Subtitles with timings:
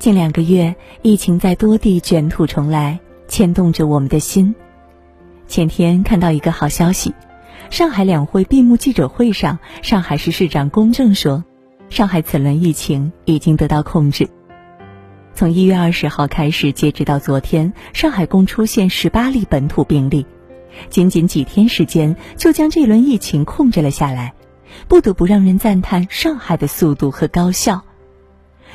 [0.00, 4.54] 近两个月，疫情在多地卷土重来，牵动着我们的心。
[5.46, 7.12] 前天看到一个好消息，
[7.68, 11.44] 上海两会闭幕记者会上，上海市市长龚正说，
[11.90, 14.26] 上海此轮疫情已经得到控制。
[15.34, 20.24] 从一月二十号开始，截止到昨天，上海共出现十八例本土病例，
[20.88, 24.32] 仅仅几天时间就将这轮疫情控制了下来。
[24.88, 27.82] 不得不让人赞叹上海的速度和高效。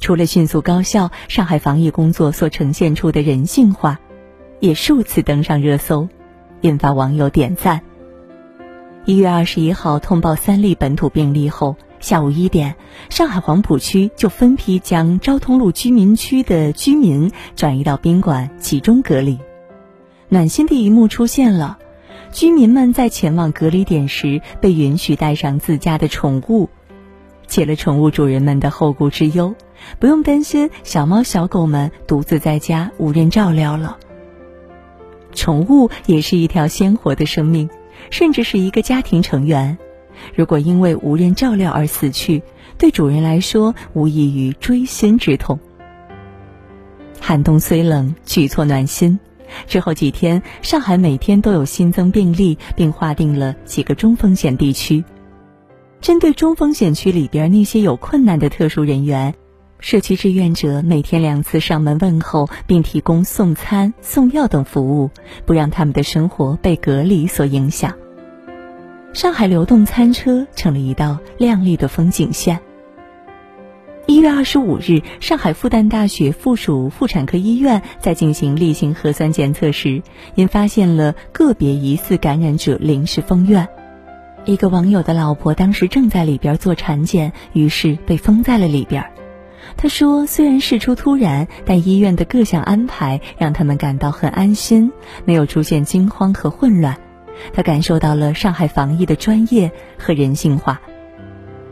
[0.00, 3.98] 除了迅速高效，上海防疫工作所呈现出的人性化，
[4.60, 6.08] 也数次登上热搜，
[6.60, 7.80] 引发网友点赞。
[9.04, 12.76] 一月二十一号通报三例本土病例后，下午一点，
[13.08, 19.38] 上海黄浦区就分批将昭通路居民区的居民转移到宾馆集中隔离。
[20.28, 21.78] 暖心的一幕出现了。
[22.30, 26.68] 居民们在前往隔离点时，被允许带上自家的宠物，
[27.46, 29.54] 解了宠物主人们的后顾之忧，
[29.98, 33.98] 不用担心小猫小狗们独自在家无人照料了。
[35.32, 37.68] 宠物也是一条鲜活的生命，
[38.10, 39.78] 甚至是一个家庭成员。
[40.34, 42.42] 如果因为无人照料而死去，
[42.76, 45.58] 对主人来说无异于锥心之痛。
[47.20, 49.18] 寒冬虽冷，举措暖心。
[49.66, 55.04] 之后几天，上海每天都有新增病例，并划定了几个中风险地区。
[56.00, 59.34] 针对中风险区里边那些有困难的特殊人员，
[59.80, 65.10] 社区志愿者每天两次上门问候，并提供送餐、送药等服务，
[65.46, 67.94] 不让他们的生活被隔离所影响。
[69.12, 72.58] 上海流动餐车成了一道亮丽的风景线。
[74.06, 80.02] 一月二十五日，上海复旦大学附属妇产科医院在进行例行核酸检测时，
[80.34, 83.68] 因发现了个别疑似感染者，临时封院。
[84.44, 89.04] 一个网友的老婆当时正在里边做产检，于是被封在了里边。
[89.76, 94.92] 他说：“虽然事出突然，但医院的各项安排让他们感到很安心，
[95.24, 96.96] 没有出现惊慌和混乱。
[97.52, 100.80] 他感受到了上海防疫的专业和人性化。”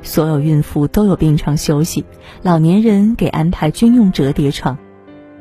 [0.00, 2.04] 所有孕妇都有病床休息，
[2.42, 4.78] 老年人给安排军用折叠床，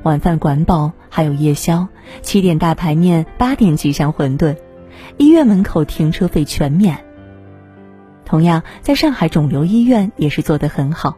[0.02, 1.88] 晚饭管饱，还有夜宵，
[2.24, 4.58] 七点大排面，八点吉祥馄饨，
[5.18, 6.98] 医院门口停车费全免。
[8.26, 11.18] 同样，在上海肿瘤医院也是做得很好，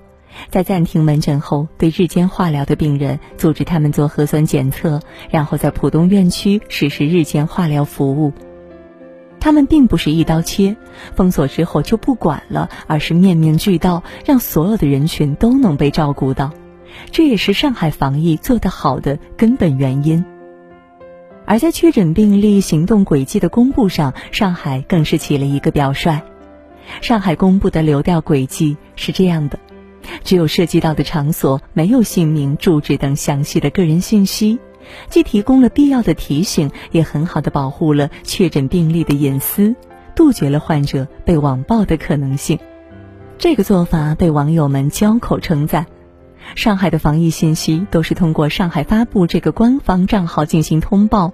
[0.50, 8.32] 在暂停门诊后，对日间化疗的病人组织他们做核酸检测，然后在浦东院区实施日间化疗服务。
[9.40, 10.76] 他们并不是一刀切，
[11.16, 16.52] 封锁之后就不管了，而是面面俱到，让所有的人群都能被照顾到，
[17.12, 20.26] 这也是上海防疫做得好的根本原因。
[21.46, 26.22] 而在确诊病例行动轨迹的公布上，上海更是起了一个表率。
[27.02, 29.58] 上海公布的流调轨迹是这样的：
[30.24, 34.60] 只有涉及到的场所，没有姓名、住址等详细的个人信息。
[35.10, 39.76] 既提供了必要的提醒，也很好的保护了确诊病例的隐私，
[40.16, 42.58] 杜绝了患者被网暴的可能性。
[43.38, 45.86] 这个做法被网友们交口称赞。
[46.56, 51.34] 上海的防疫信息都是通过上海发布这个官方账号进行通报，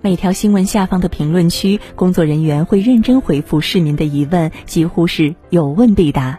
[0.00, 6.38] 每条新闻下方的评论区，工作人员会认真回复市民的疑问，几乎是有问必答。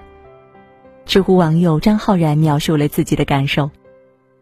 [1.06, 3.69] 知乎网友张浩然描述了自己的感受。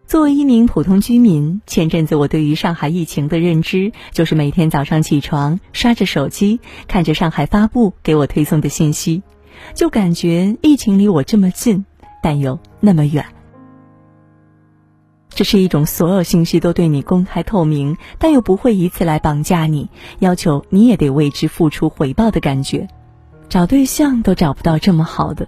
[0.07, 9.23] 作为一名普通居民，前阵子我对于上海疫情的认知，就是每天早上起床，刷着手机，看着上海发布给我推送的信息，
[9.73, 11.85] 就感觉疫情离我这么近，
[12.21, 13.25] 但又那么远。
[15.29, 19.89] 这是一种所有信息都对你公开透明，但又不会以此来绑架你，
[20.19, 22.89] 要求你也得为之付出回报的感觉。
[23.47, 25.47] 找对象都找不到这么好的。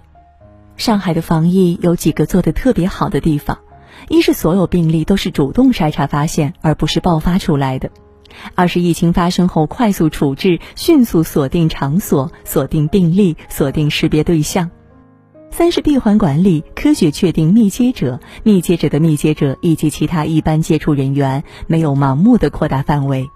[0.76, 3.58] 上海的防疫有几个做的特别好的地方。
[4.08, 7.88] 一是所有病例都是主动筛查发现，而不是爆发出来的；
[8.54, 14.66] 二是疫情发生后快速处置，迅速锁定场所、锁定病例、锁定识别对象；
[15.50, 23.30] 三是闭环管理，科学确定密接者、密接者的密接者以及其他一般接触人员，没有盲目的扩大范围。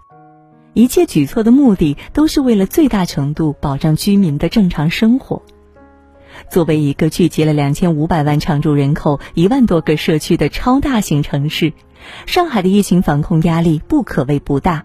[0.75, 5.43] 一切举措的目的都是为了最大程度保障居民的正常生活。
[6.51, 11.73] 作为一个聚集了两千五百万常住人口、一万多个社区的超大型城市，
[12.27, 14.85] 上海的疫情防控压力不可谓不大。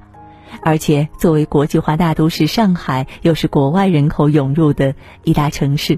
[0.61, 5.97] 而且，作为国际化大都市，上海又是国外人口涌入的一大城市，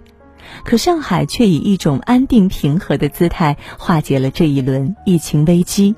[0.64, 5.94] 可上海却以一种安定平和的姿态化解了这一轮疫情危机。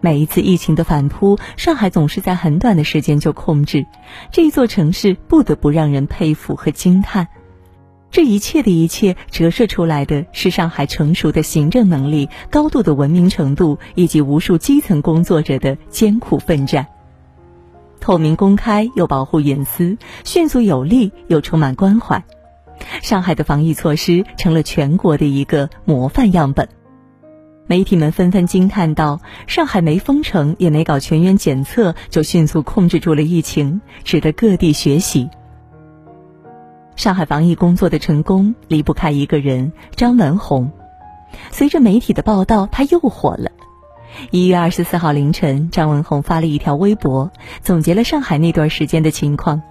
[0.00, 3.86] 每一次疫情的反扑，上海总是在很短的时间就控制，
[4.30, 7.28] 这一座城市不得不让人佩服和惊叹。
[8.12, 16.86] 这一切的一切折射出来的是上海成熟的行政能力、高度的文明程度以及无数基层工作者的艰苦奋战。
[18.00, 22.22] 透明公开又保护隐私，迅速有力又充满关怀。
[23.00, 26.68] 上海的防疫措施成了全国的一个模范样本。
[27.66, 35.30] 媒体们纷纷惊叹道：“上海没封城，也没搞全员检测，就迅速控制住了疫情，值得各地学习。”
[37.02, 40.70] 上海防疫工作的成功离不开一个人——张文宏。
[41.50, 43.50] 随着媒体的报道，他又火了。
[44.30, 49.62] 一月二十四号凌晨，张文宏发了一条微博，总结了上海那段时间的情况。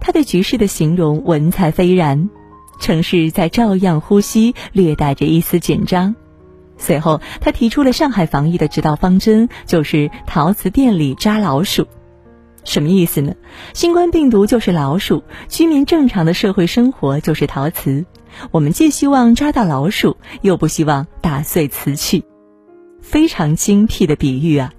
[0.00, 2.28] 他对局势的形容文采斐然
[2.82, 6.16] ：“城市在照样呼吸，略带着一丝紧张。”
[6.78, 11.86] 随后，他提出了上海防疫的指导方针，就是陶瓷店里抓老鼠。
[12.64, 13.34] 什么意思呢？
[13.74, 18.04] 新冠病毒就是老鼠，居民正常的社会生活就是陶瓷。
[18.50, 22.24] 我们既希望抓到老鼠，又不希望打碎瓷器，
[23.00, 24.72] 非常精辟的比喻啊！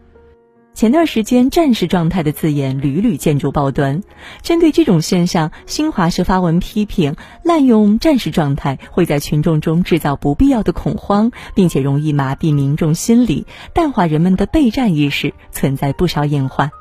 [0.73, 4.01] 前段时间“战时状态”的字眼屡屡见诸报端，
[4.41, 16.71] 针对这种现象，新华社发文批评滥用“战时状态”会在群众中制造不必要的恐慌，并且容易麻痹民众心理，淡化人们的备战意识，存在不少隐患。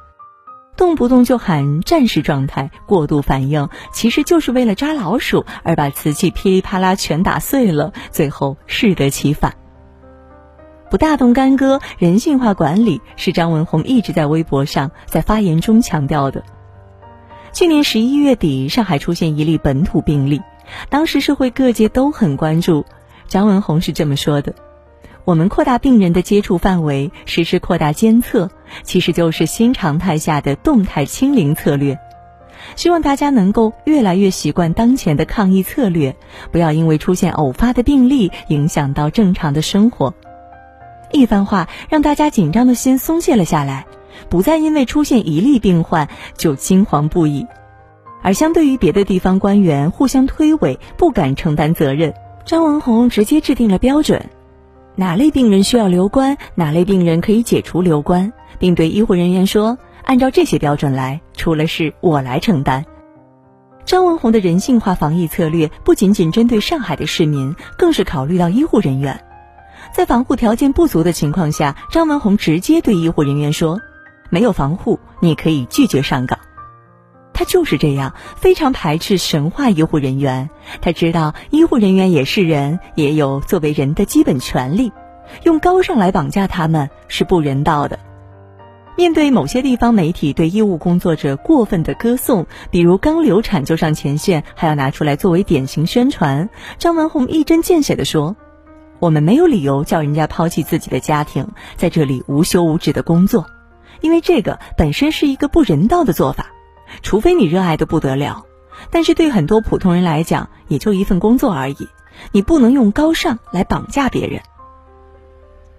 [0.76, 9.54] 动不动就喊战时状态，过度反应，其实就是为了抓老鼠而把瓷器噼里啪啦全打碎了，最后适得其反。
[10.90, 16.42] 不大动干戈，人性化管理是张文宏一直在微博上在发言中强调的。
[17.52, 20.40] 去年十一月底，上海出现一例本土病例，
[20.88, 22.84] 当时社会各界都很关注。
[23.28, 24.54] 张文宏是这么说的。
[25.24, 28.50] 我们扩大病人的接触范围，实施扩大监测，
[28.82, 31.98] 其实就是新常态下的动态清零策略。
[32.76, 36.16] 希望大家能够越来越习惯当前的抗疫策略，
[36.50, 40.14] 不要因为出现偶发的病例影响到正常的生活。
[41.12, 43.86] 一番话让大家紧张的心松懈了下来，
[44.28, 47.46] 不再因为出现一例病患就惊惶不已。
[48.22, 52.14] 而相对于别的地方官员互相推诿、不敢承担责任，
[52.44, 54.24] 张文宏直接制定了标准。
[54.94, 62.84] 哪类病人需要留观，哪类病人可以解除留观，并对医护人员说：“按照这些标准来，出了事我来承担。”
[63.86, 69.24] 张文宏的人性化防疫策略不仅仅针对上海的市民，更是考虑到医护人员。
[69.94, 73.80] 在防护条件不足的情况下，张文宏直接对医护人员说
[74.30, 76.38] ：“没有防护，你可以拒绝上岗。”
[77.34, 80.50] 他就是这样，非常排斥神话医护人员。
[80.80, 84.92] 他知道医护人员也是人，也有作为人的基本权利，
[85.42, 87.98] 用高尚来绑架他们是不人道的。
[88.94, 98.36] 面对某些地方媒体对医务工作者过分的歌颂，比如刚流产就上前线，还要拿出来作为典型宣传，张文宏一针见血地说
[99.00, 103.46] ：“我们没有理由叫人家抛弃自己的家庭，在这里无休无止的工作，
[104.02, 106.48] 因为这个本身是一个不人道的做法。”
[107.00, 108.44] 除非你热爱的不得了，
[108.90, 111.88] 但是对很多普通人来讲，也就一份工作而已。
[112.32, 114.42] 你不能用高尚来绑架别人。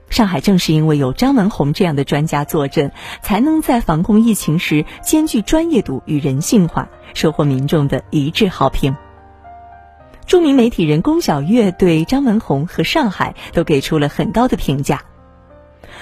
[0.09, 8.95] 上海正是因为有张文宏这样的专家坐镇，才能在防控疫情时兼具专业度与人性化，收获民众的一致好评。
[10.25, 15.01] 著名媒体人龚晓月对张文宏和上海都给出了很高的评价。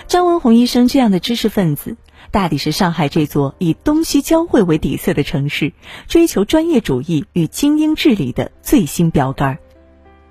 [0.07, 1.95] 张文宏医生这样的知识分子。
[2.31, 5.73] 大抵是上海这座以东西交汇为底色的城市，
[6.07, 9.59] 追求专业主义与精英治理的最新标杆。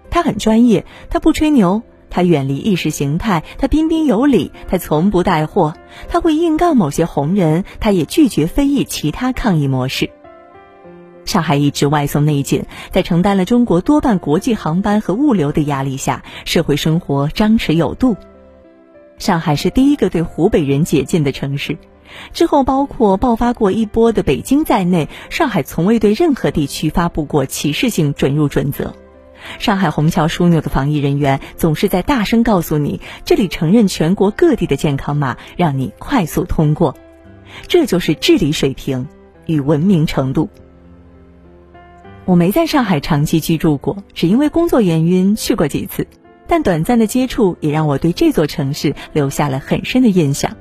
[0.08, 5.74] 他很专业，他不吹牛，他远离意识形态，他彬彬有礼，他从不带货，
[6.08, 10.10] 他会硬杠某些红人，他也拒绝非议其他抗议模式。
[11.26, 18.16] 上海一直外松内紧，在承担了中国多半国际航班和物流的压力下，社会生活张弛有度。
[19.20, 21.78] 上海是第一个对湖北人解禁的城市。
[22.32, 28.94] 之后，包括爆发过一波的北京在内，上海从未对任何地区发布过歧视性准入准则。
[29.58, 36.96] 上海虹桥枢纽的防疫人员总是在大声告诉你，这里承认全国各地的健康码，让你快速通过。
[37.68, 39.06] 这就是治理水平
[39.46, 40.48] 与文明程度。
[42.24, 46.06] 我没在上海长期居住过，只因为工作原因去过几次，
[46.50, 50.56] 但短暂的接触也让我对这座城市留下了很深的印象。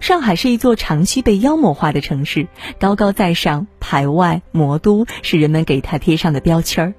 [0.00, 2.48] 上海是一座长期被妖魔化的城市，
[2.80, 6.94] 高高在上、排外、魔都是人们给它贴上的标签儿。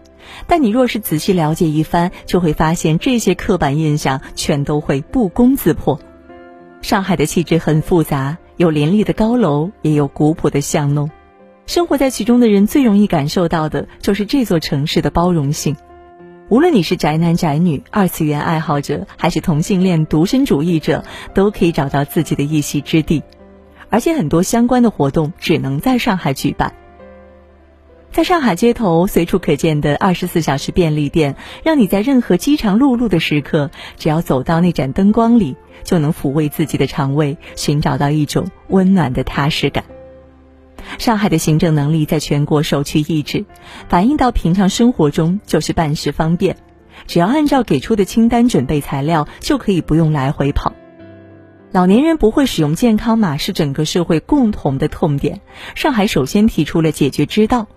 [0.45, 5.99] 但你若是仔细了解一番，就会发现这些刻板印象全都会不攻自破。
[6.83, 11.09] 上海的气质很复杂，有林立的高楼，也有古朴的巷弄。
[11.65, 15.75] 生活在其中的人最容易感受到的就是这座城市的包容性。
[16.53, 23.23] 无论你是宅男宅女、二次元爱好者，还是同性恋独身主义者，都可以找到自己的一席之地。
[23.89, 26.75] 而且很多相关的活动只能在上海举办。
[28.11, 39.83] 在上海街头随处可见的二十四小时便利店，让你在任何饥肠辘辘的时刻，只要走到那盏灯光里，就能抚慰自己的肠胃，寻找到一种温暖的踏实感。
[40.99, 43.45] 上海的行政能力在全国首屈一指，
[43.89, 46.57] 反映到平常生活中就是办事方便，
[47.07, 50.73] 只要按照给出的清单准备材料，就可以不用来回跑。
[51.71, 55.41] 老年人不会使用健康码是整个社会共同的痛点，
[55.75, 57.67] 上海首先提出了解决之道。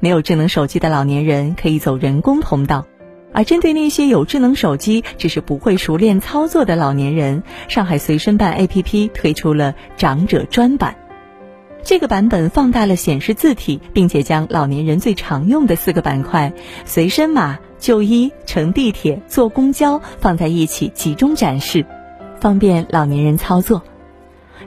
[0.00, 2.86] 没有智能手机的老年人可以走人工通道，
[3.32, 10.96] 而针对那些有智能手机只是不会熟练操作的老年人，上海随身办 APP 推出了长者专版。
[11.84, 16.52] 这个版本放大了显示字体，并且将老年人最常用的四个板块——
[16.86, 21.84] 随身码、就医、乘地铁、坐公交——放在一起集中展示，
[22.40, 23.82] 方便老年人操作。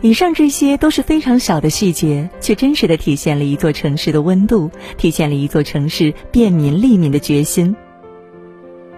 [0.02, 7.76] 以上这些都是非常小的细节，却真实的体现了一座城市的温度，体现了一座城市便民利民的决心。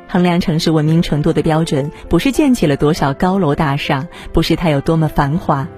[0.09, 5.69] 衡量城市文明程度的标准，不是建起了多少高楼大厦，不是它有多么繁华，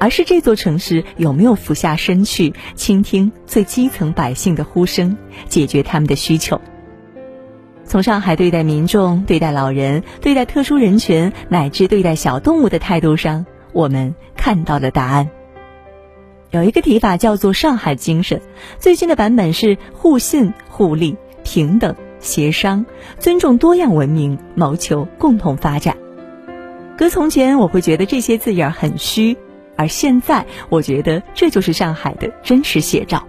[0.00, 5.16] 而是这座城市有没有俯下身去倾听最基层百姓的呼声，
[5.48, 6.60] 解决他们的需求。
[7.84, 13.44] 从上海对待民众、对待老人、对待特殊人群，乃至对待小动物的态度上。
[13.72, 15.30] 我们看到了答案。
[16.50, 18.40] 有一个提法叫做“上海精神”，
[18.80, 22.86] 最新的版本是互信、互利、平等、协商、
[23.18, 25.96] 尊重多样文明，谋求共同发展。
[26.96, 29.36] 搁从前，我会觉得这些字眼很虚，
[29.80, 33.26] 而现在，我觉得这就是上海的真实写照。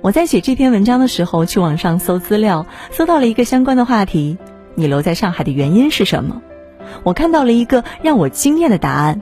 [0.00, 4.38] 我在写这篇文章的时候，去网上搜资料，搜到了一个相关的话题：
[4.76, 6.40] 你留在上海的原因是什么？
[7.02, 9.20] 我看到了一个让我惊艳的答案：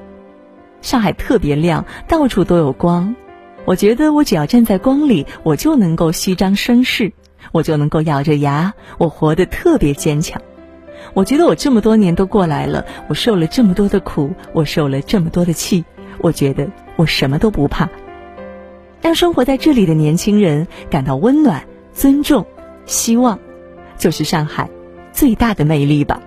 [0.82, 3.16] 上海特别亮，到处都有光。
[3.64, 7.14] 我觉得我只要站在光里，我就能够虚张声势，
[7.50, 10.42] 我就能够咬着牙，我活得特别坚强。
[11.14, 15.82] 我觉得我这么多年都过来了，我受了这么多的苦，我受了这么多的气，
[16.20, 17.88] 我觉得我什么都不怕。
[19.02, 22.46] 让生活在这里的年轻人感到温暖、尊重、
[22.84, 23.38] 希望，
[23.96, 24.68] 就是上海
[25.12, 26.20] 最大的魅力吧。